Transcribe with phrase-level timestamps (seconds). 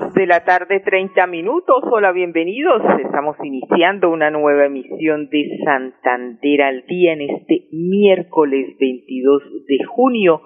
[0.00, 1.84] De la tarde, 30 minutos.
[1.90, 2.80] Hola, bienvenidos.
[3.04, 10.40] Estamos iniciando una nueva emisión de Santander al día en este miércoles 22 de junio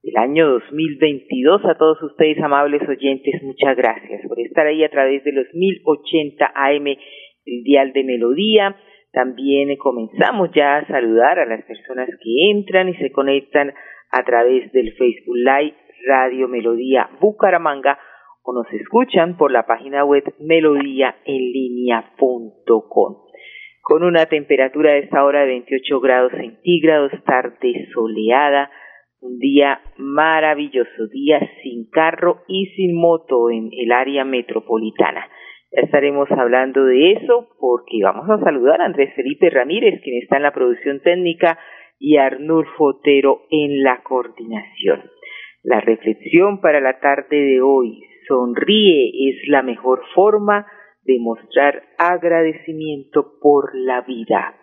[0.00, 1.64] del año 2022.
[1.64, 6.52] A todos ustedes, amables oyentes, muchas gracias por estar ahí a través de los 1080
[6.54, 8.76] AM, el dial de Melodía.
[9.12, 13.72] También comenzamos ya a saludar a las personas que entran y se conectan
[14.12, 15.74] a través del Facebook Live
[16.06, 17.98] Radio Melodía Bucaramanga
[18.44, 23.16] o nos escuchan por la página web melodíaenlínea.com.
[23.80, 28.70] Con una temperatura de esta hora de 28 grados centígrados, tarde soleada,
[29.20, 35.26] un día maravilloso, día sin carro y sin moto en el área metropolitana.
[35.72, 40.36] Ya estaremos hablando de eso porque vamos a saludar a Andrés Felipe Ramírez, quien está
[40.36, 41.58] en la producción técnica,
[41.98, 45.10] y a Arnulfo Otero en la coordinación.
[45.62, 50.66] La reflexión para la tarde de hoy, sonríe es la mejor forma
[51.04, 54.54] de mostrar agradecimiento por la vida.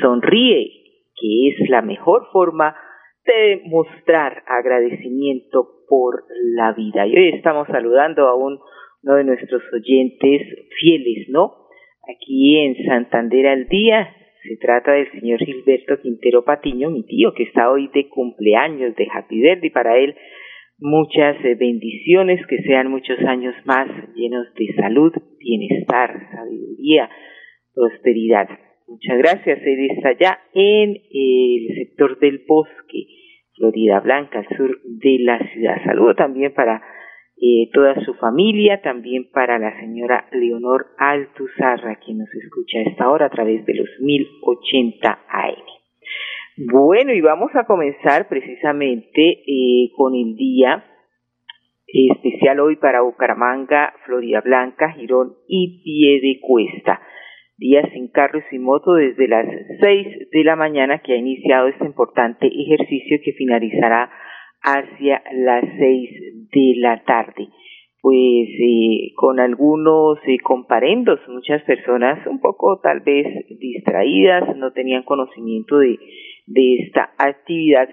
[0.00, 0.70] Sonríe,
[1.14, 2.76] que es la mejor forma
[3.24, 6.24] de mostrar agradecimiento por
[6.56, 7.06] la vida.
[7.06, 8.60] Y hoy estamos saludando a uno
[9.02, 10.42] de nuestros oyentes
[10.80, 11.66] fieles, ¿no?
[12.08, 14.08] Aquí en Santander al día
[14.48, 19.08] se trata del señor Gilberto Quintero Patiño, mi tío, que está hoy de cumpleaños de
[19.12, 20.14] Happy Birthday para él
[20.78, 27.08] muchas eh, bendiciones, que sean muchos años más llenos de salud, bienestar, sabiduría,
[27.74, 28.48] prosperidad.
[28.86, 29.60] Muchas gracias.
[29.62, 33.06] Él está allá en el sector del bosque,
[33.56, 35.82] Florida Blanca, al sur de la ciudad.
[35.84, 36.82] Saludo también para
[37.38, 43.10] eh, toda su familia, también para la señora Leonor Altuzarra, quien nos escucha a esta
[43.10, 45.76] hora a través de los 1080 AM.
[46.58, 50.86] Bueno, y vamos a comenzar precisamente eh, con el día
[51.86, 57.02] especial hoy para Bucaramanga, Florida Blanca, Girón y Pie de Cuesta.
[57.58, 59.46] Día sin carro y moto desde las
[59.80, 64.10] seis de la mañana que ha iniciado este importante ejercicio que finalizará
[64.62, 66.10] hacia las seis
[66.52, 67.48] de la tarde.
[68.00, 73.26] Pues eh, con algunos eh, comparendos, muchas personas un poco tal vez
[73.58, 75.98] distraídas, no tenían conocimiento de
[76.46, 77.88] de esta actividad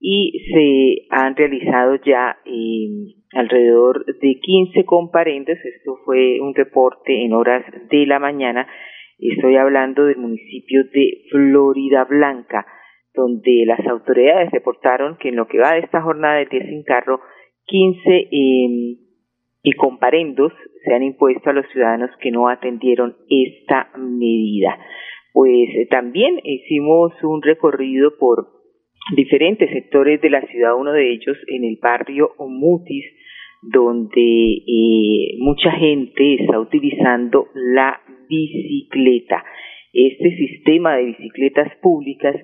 [0.00, 5.56] y se han realizado ya eh, alrededor de 15 comparendos.
[5.56, 8.66] Esto fue un reporte en horas de la mañana.
[9.18, 12.66] Estoy hablando del municipio de Florida Blanca,
[13.14, 16.82] donde las autoridades reportaron que en lo que va de esta jornada de día sin
[16.82, 17.20] carro,
[17.64, 18.28] 15 eh,
[19.62, 20.52] y comparendos
[20.84, 24.78] se han impuesto a los ciudadanos que no atendieron esta medida
[25.36, 28.48] pues eh, también hicimos un recorrido por
[29.14, 33.04] diferentes sectores de la ciudad, uno de ellos en el barrio Mutis,
[33.60, 39.44] donde eh, mucha gente está utilizando la bicicleta.
[39.92, 42.34] Este sistema de bicicletas públicas,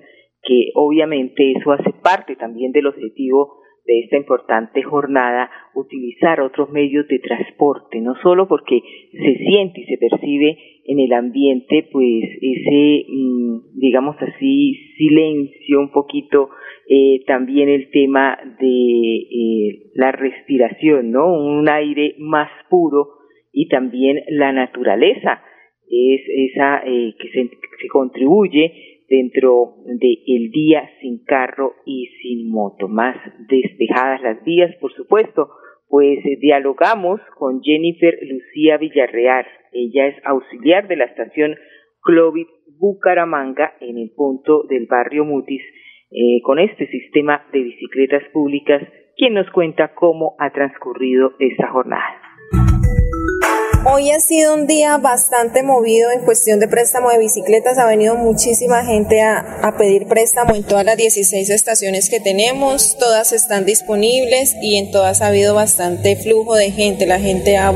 [0.43, 7.07] que obviamente eso hace parte también del objetivo de esta importante jornada utilizar otros medios
[7.07, 13.05] de transporte, no solo porque se siente y se percibe en el ambiente pues ese,
[13.09, 16.49] mm, digamos así, silencio un poquito,
[16.87, 21.33] eh, también el tema de eh, la respiración, ¿no?
[21.33, 23.07] Un aire más puro
[23.51, 25.41] y también la naturaleza
[25.89, 26.21] es
[26.51, 27.49] esa eh, que se,
[27.81, 32.87] se contribuye dentro del día sin carro y sin moto.
[32.87, 33.15] Más
[33.47, 35.49] despejadas las vías, por supuesto,
[35.87, 39.45] pues eh, dialogamos con Jennifer Lucía Villarreal.
[39.71, 41.55] Ella es auxiliar de la estación
[42.01, 42.47] Clovis
[42.79, 45.61] Bucaramanga en el punto del barrio Mutis
[46.09, 48.81] eh, con este sistema de bicicletas públicas,
[49.15, 52.22] quien nos cuenta cómo ha transcurrido esta jornada.
[53.85, 57.77] Hoy ha sido un día bastante movido en cuestión de préstamo de bicicletas.
[57.77, 62.97] Ha venido muchísima gente a, pedir préstamo en todas las 16 estaciones que tenemos.
[62.97, 67.05] Todas están disponibles y en todas ha habido bastante flujo de gente.
[67.05, 67.73] La gente ha,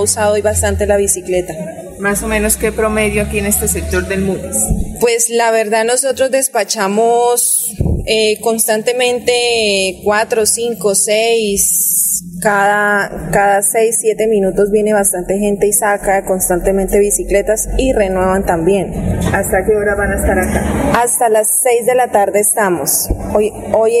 [0.00, 1.54] usado hoy bastante la bicicleta.
[2.00, 4.56] Más o menos qué promedio aquí en este sector del MUDES.
[4.98, 7.72] Pues la verdad nosotros despachamos
[8.06, 16.26] eh, constantemente cuatro, cinco, seis, cada, cada seis, siete minutos viene bastante gente y saca
[16.26, 18.92] constantemente bicicletas y renuevan también.
[19.32, 20.62] ¿Hasta qué hora van a estar acá?
[21.02, 23.08] Hasta las seis de la tarde estamos.
[23.34, 23.94] Hoy, hoy,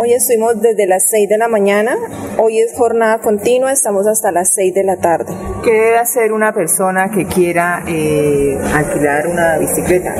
[0.00, 1.96] hoy estuvimos desde las seis de la mañana,
[2.38, 5.34] hoy es jornada continua, estamos hasta las seis de la tarde.
[5.64, 10.14] ¿Qué debe hacer una persona que quiera eh, alquilar una bicicleta?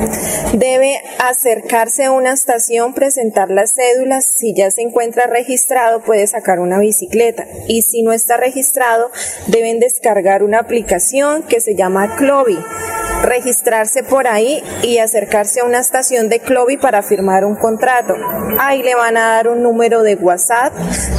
[0.52, 6.58] Debe acercarse a una estación, presentar las cédulas, si ya se encuentra registrado puede sacar
[6.58, 9.10] una bicicleta y si no está registrado
[9.46, 12.58] deben descargar una aplicación que se llama Clovi
[13.22, 18.14] registrarse por ahí y acercarse a una estación de Clovi para firmar un contrato.
[18.58, 20.74] Ahí le van a dar un número de WhatsApp,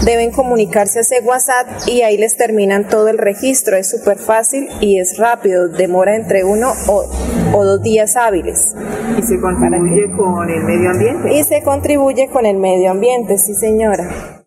[0.05, 3.77] deben comunicarse a ese WhatsApp y ahí les terminan todo el registro.
[3.77, 7.05] Es súper fácil y es rápido, demora entre uno o,
[7.53, 8.75] o dos días hábiles.
[9.17, 11.33] ¿Y se contribuye con el medio ambiente?
[11.33, 14.43] Y se contribuye con el medio ambiente, sí señora.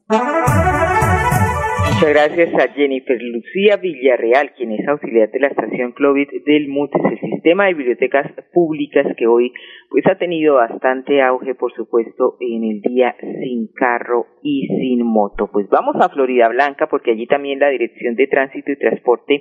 [1.96, 7.00] Muchas gracias a Jennifer Lucía Villarreal, quien es auxiliar de la estación Clovid del MUTES,
[7.10, 9.50] el sistema de bibliotecas públicas que hoy
[9.88, 15.48] pues ha tenido bastante auge, por supuesto, en el día sin carro y sin moto.
[15.50, 19.34] Pues vamos a Florida Blanca porque allí también la Dirección de Tránsito y Transporte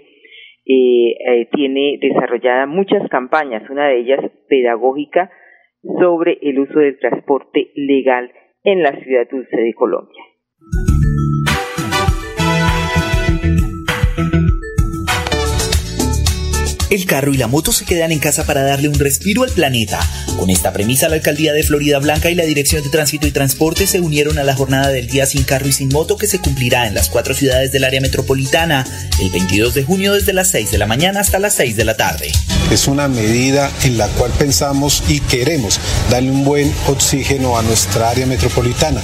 [0.65, 5.29] eh, eh, tiene desarrollada muchas campañas, una de ellas pedagógica
[5.99, 8.31] sobre el uso del transporte legal
[8.63, 10.23] en la ciudad dulce de Colombia.
[16.95, 19.99] El carro y la moto se quedan en casa para darle un respiro al planeta.
[20.39, 23.85] Con esta premisa, la alcaldía de Florida Blanca y la Dirección de Tránsito y Transporte
[23.85, 26.87] se unieron a la jornada del Día sin Carro y sin Moto que se cumplirá
[26.87, 28.85] en las cuatro ciudades del área metropolitana
[29.19, 31.97] el 22 de junio desde las 6 de la mañana hasta las 6 de la
[31.97, 32.31] tarde.
[32.71, 38.09] Es una medida en la cual pensamos y queremos darle un buen oxígeno a nuestra
[38.09, 39.01] área metropolitana,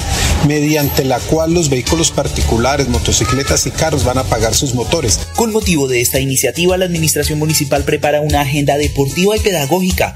[0.47, 5.19] mediante la cual los vehículos particulares, motocicletas y carros van a pagar sus motores.
[5.35, 10.13] Con motivo de esta iniciativa, la Administración Municipal prepara una agenda deportiva y pedagógica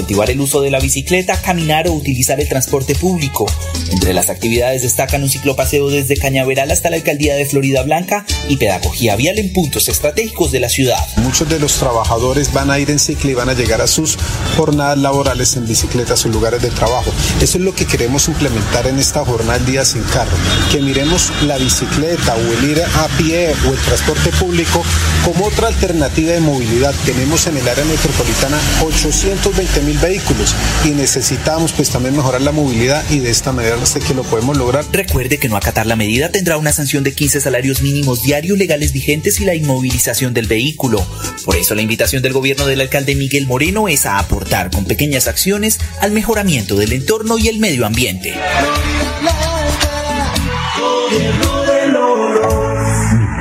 [0.00, 3.44] incentivar el uso de la bicicleta, caminar o utilizar el transporte público.
[3.92, 8.56] Entre las actividades destacan un ciclopaseo desde Cañaveral hasta la alcaldía de Florida Blanca y
[8.56, 10.96] pedagogía vial en puntos estratégicos de la ciudad.
[11.18, 14.16] Muchos de los trabajadores van a ir en cicla y van a llegar a sus
[14.56, 17.12] jornadas laborales en bicicleta, a sus lugares de trabajo.
[17.42, 20.36] Eso es lo que queremos implementar en esta jornada día sin carro,
[20.72, 24.82] que miremos la bicicleta o el ir a pie o el transporte público
[25.26, 26.94] como otra alternativa de movilidad.
[27.04, 30.54] Tenemos en el área metropolitana 820 mil vehículos
[30.84, 34.56] y necesitamos pues también mejorar la movilidad y de esta manera sé que lo podemos
[34.56, 34.84] lograr.
[34.92, 38.92] Recuerde que no acatar la medida tendrá una sanción de 15 salarios mínimos diarios legales
[38.92, 41.04] vigentes y la inmovilización del vehículo.
[41.44, 45.28] Por eso la invitación del gobierno del alcalde Miguel Moreno es a aportar con pequeñas
[45.28, 48.34] acciones al mejoramiento del entorno y el medio ambiente.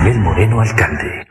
[0.04, 1.29] Miguel Moreno, alcalde.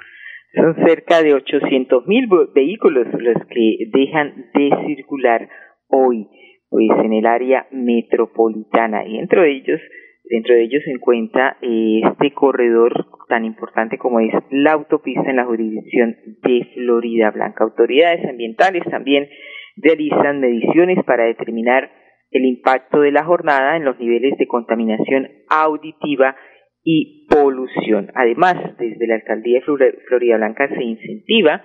[0.55, 5.49] Son cerca de 800 mil vehículos los que dejan de circular
[5.89, 6.27] hoy
[6.71, 9.81] pues en el área metropolitana y dentro de ellos
[10.25, 15.37] dentro de ellos se encuentra eh, este corredor tan importante como es la autopista en
[15.37, 17.65] la jurisdicción de Florida Blanca.
[17.65, 19.29] Autoridades ambientales también
[19.77, 21.91] realizan mediciones para determinar
[22.31, 26.37] el impacto de la jornada en los niveles de contaminación auditiva
[26.83, 28.11] y polución.
[28.15, 31.65] Además, desde la alcaldía de Florida Blanca se incentiva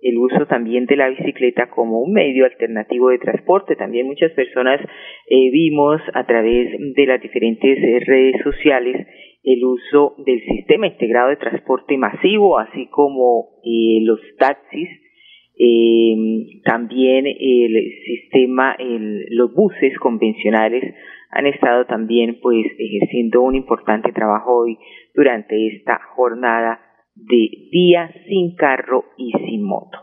[0.00, 3.74] el uso también de la bicicleta como un medio alternativo de transporte.
[3.74, 9.06] También muchas personas eh, vimos a través de las diferentes eh, redes sociales
[9.44, 14.88] el uso del sistema integrado de transporte masivo, así como eh, los taxis,
[16.64, 18.76] también el sistema,
[19.30, 20.94] los buses convencionales
[21.30, 24.78] han estado también pues ejerciendo un importante trabajo hoy
[25.14, 26.80] durante esta jornada
[27.14, 29.98] de día sin carro y sin moto.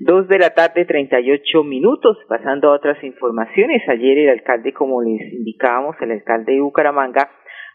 [0.00, 2.16] Dos de la tarde, 38 minutos.
[2.28, 3.82] Pasando a otras informaciones.
[3.88, 7.28] Ayer el alcalde, como les indicábamos, el alcalde de Bucaramanga,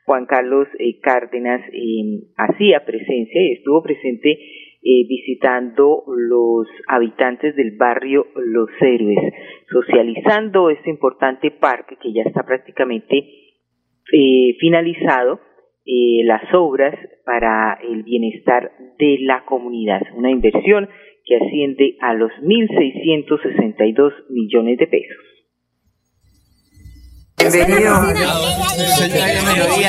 [0.06, 4.40] Juan Carlos eh, Cárdenas, eh, hacía presencia y estuvo presente
[4.84, 9.34] eh, visitando los habitantes del barrio Los Héroes,
[9.72, 13.40] socializando este importante parque que ya está prácticamente
[14.60, 15.40] finalizado
[15.86, 20.02] eh, las obras para el bienestar de la comunidad.
[20.16, 20.88] Una inversión
[21.26, 25.33] que asciende a los 1.662 millones de pesos.
[27.52, 28.14] Bienvenido.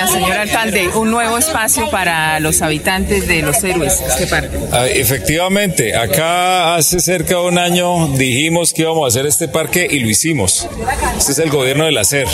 [0.09, 4.59] Señor alcalde, un nuevo espacio para los habitantes de Los Héroes, este parque.
[4.73, 9.87] Ah, efectivamente, acá hace cerca de un año dijimos que íbamos a hacer este parque
[9.89, 10.69] y lo hicimos.
[11.17, 12.27] Este es el gobierno del hacer.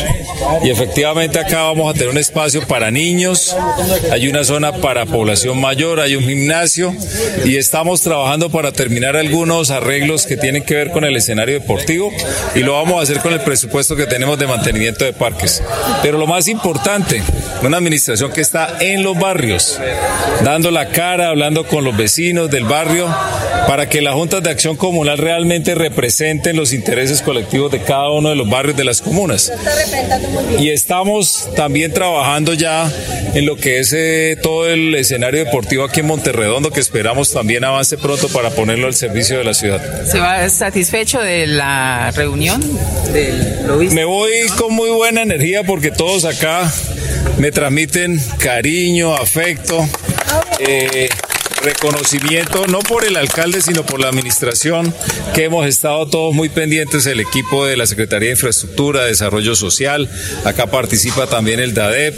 [0.62, 3.54] Y efectivamente acá vamos a tener un espacio para niños,
[4.10, 6.94] hay una zona para población mayor, hay un gimnasio
[7.44, 12.10] y estamos trabajando para terminar algunos arreglos que tienen que ver con el escenario deportivo
[12.54, 15.62] y lo vamos a hacer con el presupuesto que tenemos de mantenimiento de parques.
[16.02, 17.22] Pero lo más importante,
[17.62, 19.78] una administración que está en los barrios,
[20.44, 23.08] dando la cara, hablando con los vecinos del barrio,
[23.66, 28.30] para que las juntas de acción comunal realmente representen los intereses colectivos de cada uno
[28.30, 29.52] de los barrios de las comunas.
[30.58, 32.90] Y estamos también trabajando ya
[33.34, 37.64] en lo que es eh, todo el escenario deportivo aquí en Monterredondo, que esperamos también
[37.64, 40.04] avance pronto para ponerlo al servicio de la ciudad.
[40.04, 42.60] ¿Se va satisfecho de la reunión
[43.12, 46.70] del Me voy con buena energía porque todos acá
[47.38, 49.88] me transmiten cariño, afecto.
[50.58, 51.08] Eh,
[51.62, 54.94] reconocimiento, no por el alcalde, sino por la administración,
[55.34, 60.08] que hemos estado todos muy pendientes, el equipo de la Secretaría de Infraestructura, Desarrollo Social,
[60.44, 62.14] acá participa también el DADEP,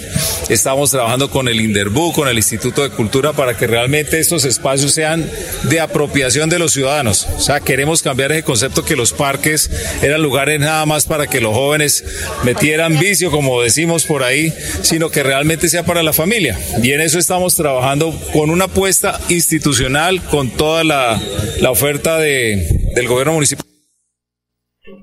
[0.48, 4.92] estamos trabajando con el INDERBU, con el Instituto de Cultura, para que realmente estos espacios
[4.92, 5.28] sean
[5.64, 7.26] de apropiación de los ciudadanos.
[7.36, 9.70] O sea, queremos cambiar ese concepto que los parques
[10.02, 12.04] eran lugares nada más para que los jóvenes
[12.44, 16.58] metieran vicio, como decimos por ahí, sino que realmente sea para la familia.
[16.82, 21.16] Y en eso estamos trabajando con una apuesta institucional con toda la,
[21.60, 22.56] la oferta de,
[22.94, 23.66] del gobierno municipal.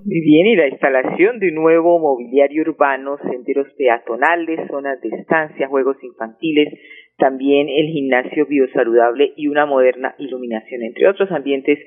[0.05, 5.67] Muy bien, y la instalación de un nuevo mobiliario urbano, senderos peatonales, zonas de estancia,
[5.67, 6.73] juegos infantiles,
[7.17, 11.77] también el gimnasio biosaludable y una moderna iluminación, entre otros ambientes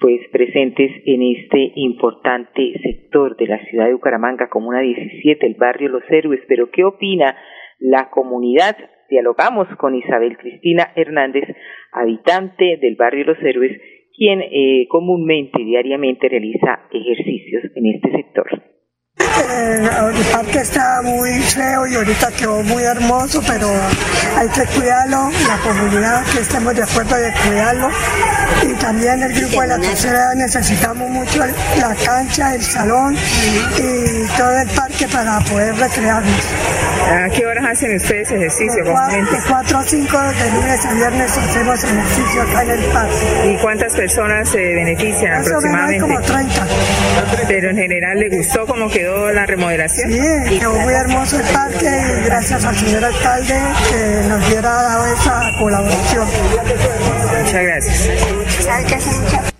[0.00, 5.88] pues presentes en este importante sector de la ciudad de Bucaramanga, Comuna 17, el barrio
[5.88, 6.40] Los Héroes.
[6.46, 7.36] Pero, ¿qué opina
[7.82, 8.76] la comunidad
[9.10, 11.44] dialogamos con Isabel Cristina Hernández,
[11.92, 13.72] habitante del barrio Los Héroes,
[14.16, 18.46] quien eh, comúnmente diariamente realiza ejercicios en este sector.
[19.18, 23.66] Eh, el parque está muy feo y ahorita quedó muy hermoso, pero
[24.38, 27.88] hay que cuidarlo, la comunidad que estemos de acuerdo de cuidarlo
[28.62, 34.58] y también el grupo de la tercera necesitamos mucho la cancha, el salón y todo
[34.58, 36.91] el parque para poder recrearnos.
[37.10, 38.84] ¿A qué horas hacen ustedes ejercicio?
[38.84, 38.92] De
[39.48, 43.52] 4 a 5 de lunes a viernes hacemos ejercicio acá en el parque.
[43.52, 46.00] ¿Y cuántas personas se benefician aproximadamente?
[46.00, 46.66] como 30.
[47.48, 50.10] Pero en general le gustó cómo quedó la remodelación.
[50.10, 51.90] Sí, quedó muy hermoso el parque
[52.20, 56.26] y gracias al señor alcalde que nos diera dado esa colaboración.
[57.38, 59.51] Muchas gracias.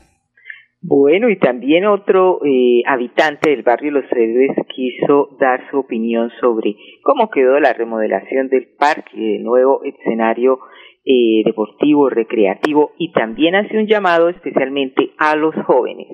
[0.85, 6.75] Bueno, y también otro eh, habitante del barrio Los Héroes quiso dar su opinión sobre
[7.05, 10.59] cómo quedó la remodelación del parque, de nuevo escenario
[11.05, 16.09] eh, deportivo, recreativo, y también hace un llamado especialmente a los jóvenes.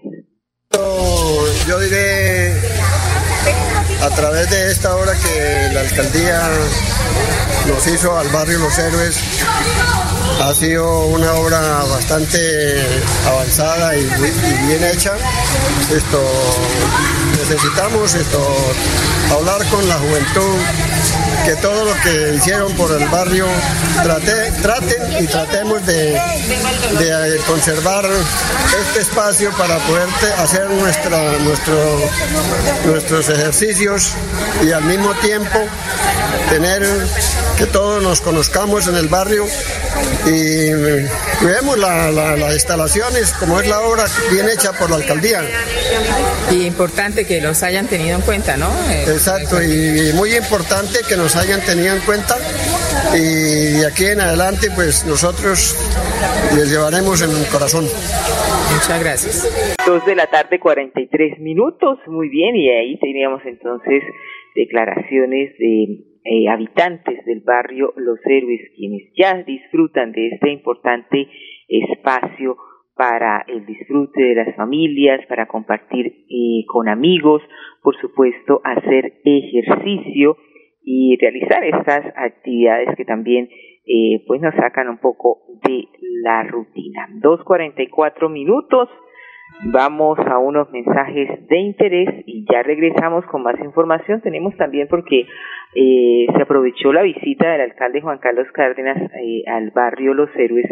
[0.70, 2.77] Yo diré
[4.02, 6.40] a través de esta obra que la alcaldía
[7.66, 9.16] nos hizo al barrio Los Héroes,
[10.42, 12.80] ha sido una obra bastante
[13.26, 14.04] avanzada y,
[14.66, 15.12] bien hecha.
[15.94, 16.22] Esto
[17.38, 18.56] necesitamos esto
[19.32, 20.56] hablar con la juventud
[21.44, 23.46] que todo lo que hicieron por el barrio
[24.62, 26.20] traten y tratemos de,
[27.46, 28.04] conservar
[28.80, 32.00] este espacio para poder hacer nuestra, nuestro,
[32.84, 34.12] nuestros ejercicios
[34.62, 35.58] y al mismo tiempo
[36.50, 36.82] tener
[37.56, 39.44] que todos nos conozcamos en el barrio
[40.26, 40.70] y
[41.44, 45.42] vemos las instalaciones como es la obra bien hecha por la alcaldía.
[46.50, 48.70] Y importante que los hayan tenido en cuenta, ¿no?
[48.90, 52.34] Exacto, y muy importante que nos hayan tenido en cuenta
[53.12, 55.76] y de aquí en adelante pues nosotros
[56.54, 57.84] les llevaremos en el corazón.
[57.84, 59.76] Muchas gracias.
[59.86, 64.02] Dos de la tarde, 43 minutos, muy bien, y ahí teníamos entonces
[64.54, 71.28] declaraciones de eh, habitantes del barrio Los Héroes, quienes ya disfrutan de este importante
[71.68, 72.56] espacio
[72.94, 77.42] para el disfrute de las familias, para compartir eh, con amigos,
[77.82, 80.36] por supuesto, hacer ejercicio
[80.90, 83.46] y realizar estas actividades que también
[83.86, 85.84] eh, pues nos sacan un poco de
[86.22, 87.08] la rutina.
[87.20, 88.88] 2.44 minutos.
[89.70, 94.22] Vamos a unos mensajes de interés y ya regresamos con más información.
[94.22, 95.26] Tenemos también porque
[95.74, 100.66] eh, se aprovechó la visita del alcalde Juan Carlos Cárdenas eh, al barrio Los Héroes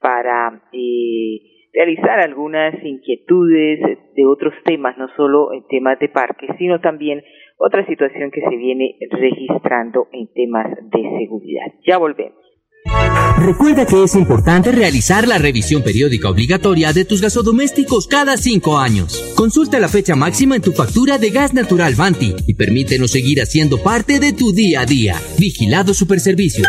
[0.00, 1.38] para eh,
[1.72, 3.80] realizar algunas inquietudes
[4.16, 7.22] de otros temas, no solo en temas de parques, sino también
[7.64, 11.72] otra situación que se viene registrando en temas de seguridad.
[11.86, 12.42] Ya volvemos.
[13.38, 19.32] Recuerda que es importante realizar la revisión periódica obligatoria de tus gasodomésticos cada cinco años.
[19.36, 23.78] Consulta la fecha máxima en tu factura de gas natural Vanti y permítenos seguir haciendo
[23.78, 25.14] parte de tu día a día.
[25.38, 26.68] Vigilado Superservicios.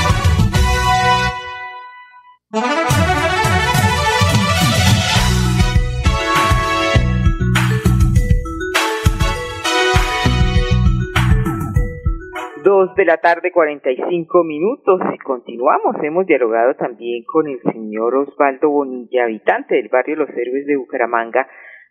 [12.95, 14.99] De la tarde, 45 minutos.
[15.13, 15.95] Y continuamos.
[16.03, 21.47] Hemos dialogado también con el señor Osvaldo Bonilla, habitante del barrio Los Héroes de Bucaramanga,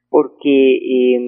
[0.08, 1.20] porque eh,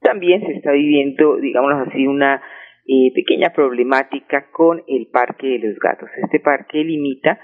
[0.00, 2.42] también se está viviendo, digamos así, una
[2.86, 6.08] eh, pequeña problemática con el Parque de los Gatos.
[6.22, 7.38] Este parque limita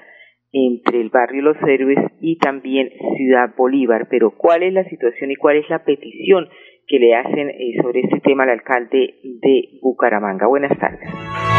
[0.52, 4.08] entre el barrio Los Héroes y también Ciudad Bolívar.
[4.08, 6.48] Pero ¿cuál es la situación y cuál es la petición
[6.88, 10.46] que le hacen eh, sobre este tema al alcalde de Bucaramanga.
[10.46, 11.08] Buenas tardes.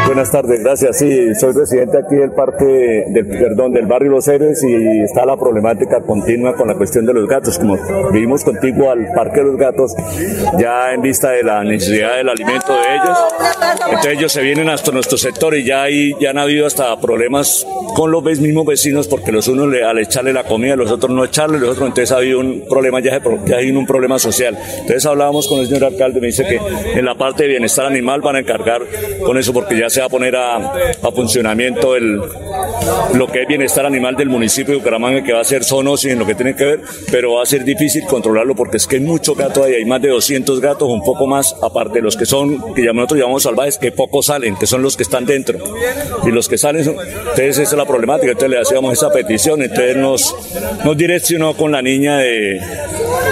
[0.07, 0.97] Buenas tardes, gracias.
[0.97, 5.37] Sí, soy residente aquí del parque, del, perdón, del barrio Los Héroes y está la
[5.37, 7.59] problemática continua con la cuestión de los gatos.
[7.59, 7.77] Como
[8.11, 9.95] vivimos contigo al parque de los gatos,
[10.57, 13.19] ya en vista de la necesidad del alimento de ellos,
[13.85, 17.67] entonces ellos se vienen hasta nuestro sector y ya, hay, ya han habido hasta problemas
[17.95, 21.23] con los mismos vecinos porque los unos le, al echarle la comida, los otros no
[21.23, 24.57] echarle, los otros entonces ha habido un problema, ya, ya hay un problema social.
[24.57, 26.59] Entonces hablábamos con el señor alcalde, me dice que
[26.97, 28.81] en la parte de bienestar animal van a encargar
[29.25, 32.21] con eso porque ya se va a poner a, a funcionamiento el,
[33.13, 36.19] lo que es bienestar animal del municipio de Bucaramanga, que va a ser zoonosis en
[36.19, 39.01] lo que tiene que ver, pero va a ser difícil controlarlo porque es que hay
[39.01, 42.25] mucho gato ahí, hay más de 200 gatos, un poco más, aparte de los que
[42.25, 45.59] son, que nosotros llamamos salvajes, que pocos salen, que son los que están dentro.
[46.25, 49.61] Y los que salen, son, entonces esa es la problemática, entonces le hacíamos esa petición,
[49.61, 50.33] entonces nos,
[50.85, 52.61] nos direccionó con la niña de,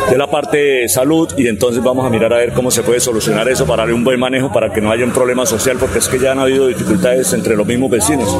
[0.10, 3.00] de la parte de salud y entonces vamos a mirar a ver cómo se puede
[3.00, 6.00] solucionar eso para darle un buen manejo, para que no haya un problema social, porque
[6.00, 8.36] es que ya han habido dificultades entre los mismos vecinos.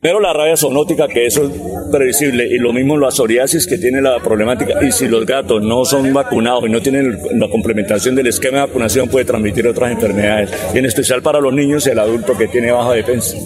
[0.00, 1.50] Pero la rabia zoonótica, que eso es
[1.90, 5.84] previsible, y lo mismo la psoriasis que tiene la problemática, y si los gatos no
[5.84, 10.50] son vacunados y no tienen la complementación del esquema de vacunación, puede transmitir otras enfermedades,
[10.74, 13.36] y en especial para los niños y el adulto que tiene baja defensa.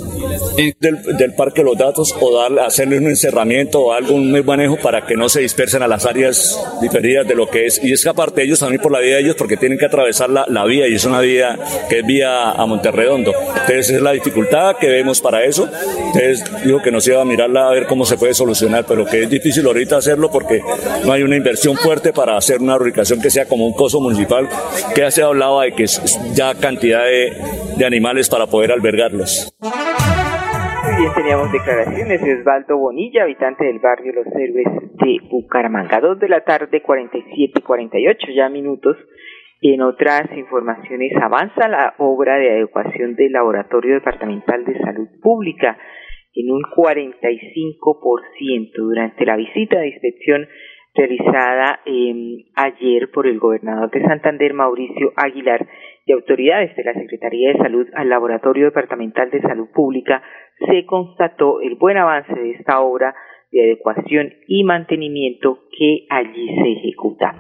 [0.79, 5.17] Del, del parque los datos o dar, hacerle un encerramiento o algún manejo para que
[5.17, 7.83] no se dispersen a las áreas diferidas de lo que es.
[7.83, 10.31] Y es que aparte ellos también por la vida de ellos porque tienen que atravesar
[10.31, 13.33] la, la vía y es una vía que es vía a Monterredondo.
[13.33, 15.69] Entonces es la dificultad que vemos para eso.
[16.07, 19.25] Entonces dijo que nos iba a mirarla a ver cómo se puede solucionar, pero que
[19.25, 20.63] es difícil ahorita hacerlo porque
[21.05, 24.49] no hay una inversión fuerte para hacer una ubicación que sea como un coso municipal,
[24.95, 27.37] que ya se hablaba de que es ya cantidad de,
[27.77, 29.53] de animales para poder albergarlos.
[31.01, 34.67] Bien, teníamos declaraciones de Osvaldo Bonilla, habitante del barrio Los Héroes
[34.99, 35.99] de Bucaramanga.
[35.99, 38.99] Dos de la tarde, 47 y 48 ya minutos.
[39.63, 45.79] En otras informaciones, avanza la obra de adecuación del Laboratorio Departamental de Salud Pública
[46.35, 50.47] en un 45% durante la visita de inspección
[50.95, 55.67] realizada eh, ayer por el gobernador de Santander, Mauricio Aguilar,
[56.07, 60.23] y autoridades de la Secretaría de Salud al Laboratorio Departamental de Salud Pública,
[60.67, 63.15] se constató el buen avance de esta obra
[63.51, 67.35] de adecuación y mantenimiento que allí se ejecuta.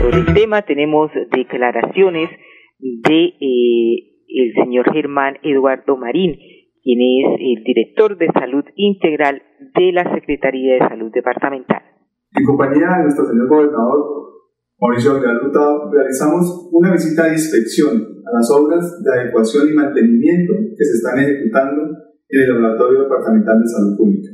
[0.00, 2.30] Sobre el tema tenemos declaraciones
[2.78, 6.38] de eh, el señor Germán Eduardo Marín,
[6.82, 9.42] quien es el director de salud integral
[9.74, 11.82] de la Secretaría de Salud Departamental.
[12.32, 14.26] En compañía de nuestro señor gobernador
[14.78, 20.52] Mauricio Aguilar Hurtado, realizamos una visita de inspección a las obras de adecuación y mantenimiento
[20.76, 24.30] que se están ejecutando en el Laboratorio Departamental de Salud Pública.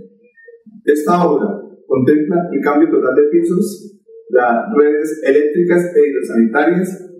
[0.85, 1.49] Esta obra
[1.87, 4.01] contempla el cambio total de pisos,
[4.31, 7.13] las redes eléctricas e hidrosanitarias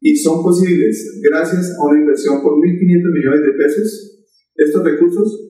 [0.00, 4.24] y son posibles gracias a una inversión por 1.500 millones de pesos.
[4.54, 5.46] Estos recursos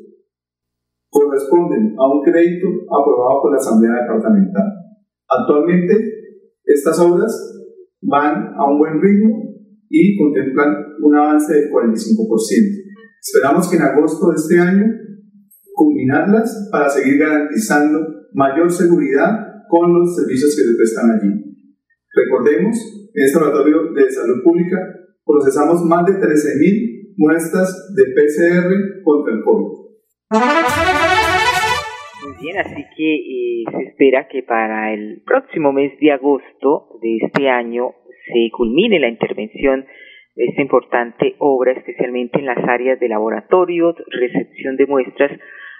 [1.11, 4.65] corresponden a un crédito aprobado por la Asamblea Departamental.
[5.29, 5.93] Actualmente,
[6.65, 7.33] estas obras
[8.03, 9.55] van a un buen ritmo
[9.89, 12.86] y contemplan un avance del 45%.
[13.21, 14.85] Esperamos que en agosto de este año
[15.75, 17.99] culminarlas para seguir garantizando
[18.33, 21.47] mayor seguridad con los servicios que se prestan allí.
[22.15, 22.77] Recordemos,
[23.15, 24.79] en este laboratorio de salud pública
[25.25, 29.87] procesamos más de 13.000 muestras de PCR contra el COVID.
[32.25, 37.19] Muy bien, así que eh, se espera que para el próximo mes de agosto de
[37.23, 37.95] este año
[38.27, 39.85] se culmine la intervención
[40.37, 45.33] esta importante obra, especialmente en las áreas de laboratorios, recepción de muestras,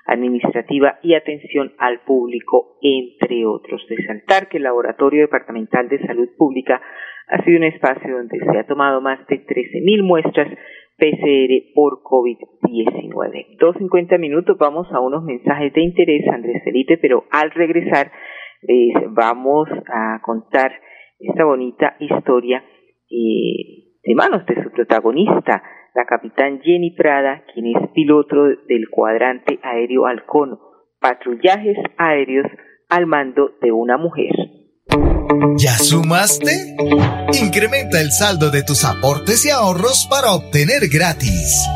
[0.07, 3.85] administrativa y atención al público, entre otros.
[3.89, 6.81] Resaltar que el Laboratorio Departamental de Salud Pública
[7.29, 10.49] ha sido un espacio donde se ha tomado más de 13.000 muestras
[10.97, 13.59] PCR por COVID-19.
[13.59, 18.11] Dos cincuenta minutos, vamos a unos mensajes de interés, Andrés Felipe, pero al regresar
[18.63, 20.73] les vamos a contar
[21.19, 22.65] esta bonita historia
[23.11, 25.63] eh, de manos de su protagonista,
[25.95, 28.37] la capitán Jenny Prada, quien es piloto
[28.69, 30.59] del cuadrante aéreo Halcón,
[31.01, 32.47] patrullajes aéreos
[32.89, 34.33] al mando de una mujer.
[35.57, 36.77] ¿Ya sumaste?
[37.43, 41.67] Incrementa el saldo de tus aportes y ahorros para obtener gratis.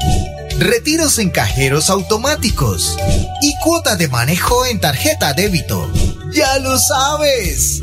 [0.61, 2.97] Retiros en cajeros automáticos
[3.43, 5.91] y cuota de manejo en tarjeta débito.
[6.33, 7.83] Ya lo sabes.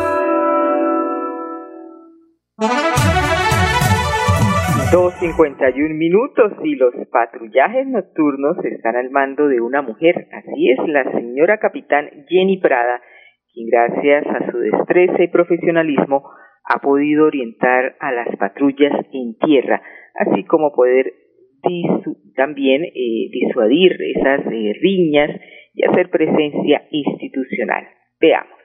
[5.21, 10.27] 2.51 minutos y los patrullajes nocturnos están al mando de una mujer.
[10.31, 12.99] Así es, la señora capitán Jenny Prada,
[13.53, 16.23] quien gracias a su destreza y profesionalismo
[16.63, 19.83] ha podido orientar a las patrullas en tierra,
[20.15, 21.13] así como poder
[22.35, 25.29] también eh, disuadir esas eh, riñas
[25.75, 27.85] y hacer presencia institucional.
[28.19, 28.60] Veamos.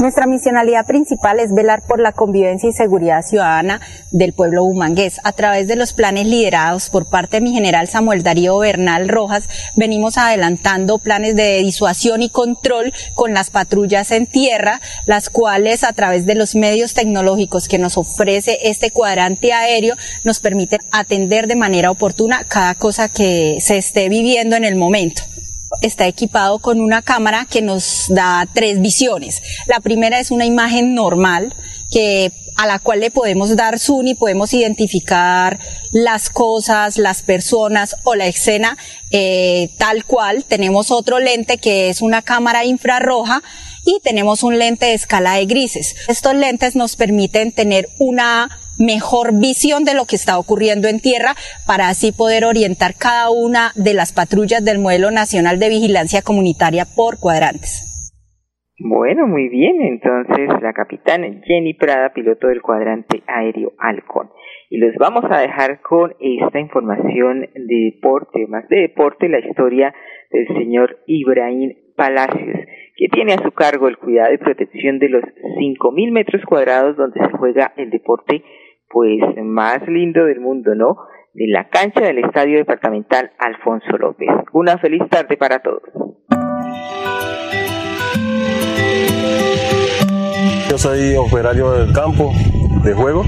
[0.00, 3.80] Nuestra misionalidad principal es velar por la convivencia y seguridad ciudadana
[4.12, 5.20] del pueblo humangués.
[5.24, 9.48] A través de los planes liderados por parte de mi general Samuel Darío Bernal Rojas,
[9.74, 15.92] venimos adelantando planes de disuasión y control con las patrullas en tierra, las cuales a
[15.92, 21.56] través de los medios tecnológicos que nos ofrece este cuadrante aéreo nos permiten atender de
[21.56, 25.22] manera oportuna cada cosa que se esté viviendo en el momento
[25.80, 29.42] está equipado con una cámara que nos da tres visiones.
[29.66, 31.54] La primera es una imagen normal
[31.90, 35.60] que a la cual le podemos dar zoom y podemos identificar
[35.92, 38.76] las cosas, las personas o la escena
[39.12, 40.44] eh, tal cual.
[40.44, 43.42] Tenemos otro lente que es una cámara infrarroja
[43.84, 45.94] y tenemos un lente de escala de grises.
[46.08, 51.34] Estos lentes nos permiten tener una mejor visión de lo que está ocurriendo en tierra
[51.66, 56.84] para así poder orientar cada una de las patrullas del modelo nacional de vigilancia comunitaria
[56.96, 57.88] por cuadrantes.
[58.80, 59.82] Bueno, muy bien.
[59.82, 64.30] Entonces, la capitana Jenny Prada, piloto del cuadrante aéreo Halcón.
[64.70, 69.92] Y los vamos a dejar con esta información de deporte, más de deporte, la historia
[70.30, 72.56] del señor Ibrahim Palacios,
[72.96, 77.18] que tiene a su cargo el cuidado y protección de los 5.000 metros cuadrados donde
[77.18, 78.44] se juega el deporte
[78.90, 80.96] pues más lindo del mundo, ¿no?
[81.34, 84.28] De la cancha del Estadio Departamental Alfonso López.
[84.52, 85.82] Una feliz tarde para todos.
[90.70, 92.32] Yo soy operario del campo
[92.82, 93.24] de juego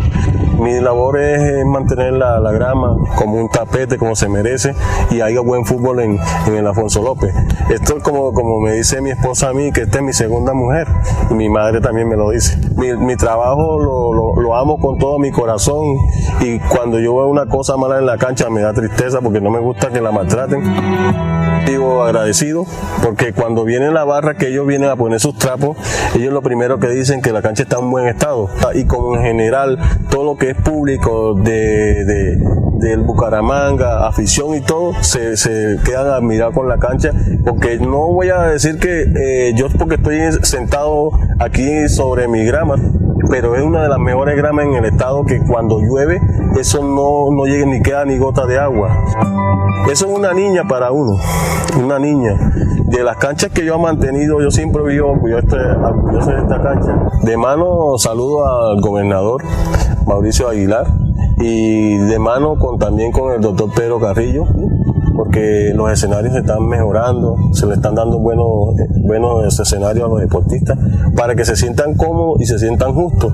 [0.61, 4.75] mi labor es mantener la, grama como un tapete, como se merece,
[5.11, 6.19] y haya buen fútbol en,
[6.55, 7.35] el Afonso López.
[7.71, 10.53] Esto es como, como me dice mi esposa a mí, que esta es mi segunda
[10.53, 10.87] mujer,
[11.31, 12.59] y mi madre también me lo dice.
[12.77, 15.97] Mi, trabajo lo, lo, amo con todo mi corazón,
[16.41, 19.51] y cuando yo veo una cosa mala en la cancha me da tristeza porque no
[19.51, 21.50] me gusta que la maltraten.
[21.67, 22.67] Vivo agradecido
[23.03, 25.77] porque cuando viene la barra que ellos vienen a poner sus trapos,
[26.15, 28.49] ellos lo primero que dicen que la cancha está en buen estado.
[28.75, 29.79] Y como en general
[30.11, 32.39] todo lo que público de,
[32.79, 37.13] del Bucaramanga, afición y todo, se, se quedan admirados con la cancha,
[37.45, 42.77] porque no voy a decir que eh, yo porque estoy sentado aquí sobre mi grama,
[43.31, 46.21] pero es una de las mejores gramas en el estado que cuando llueve
[46.59, 48.91] eso no, no llega ni queda ni gota de agua.
[49.91, 51.17] Eso es una niña para uno,
[51.83, 52.53] una niña.
[52.87, 56.99] De las canchas que yo he mantenido, yo siempre vivo orgulloso de esta cancha.
[57.23, 59.43] De mano saludo al gobernador
[60.07, 60.87] Mauricio Aguilar
[61.39, 64.45] y de mano también con el doctor Pedro Carrillo,
[65.23, 70.19] porque los escenarios se están mejorando, se le están dando buenos, buenos escenarios a los
[70.19, 70.79] deportistas
[71.15, 73.31] para que se sientan cómodos y se sientan justos.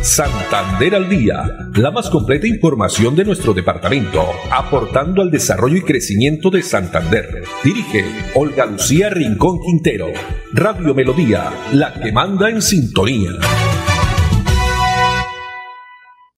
[0.00, 1.44] Santander al Día,
[1.74, 7.44] la más completa información de nuestro departamento, aportando al desarrollo y crecimiento de Santander.
[7.62, 10.06] Dirige Olga Lucía Rincón Quintero.
[10.54, 13.32] Radio Melodía, la que manda en sintonía.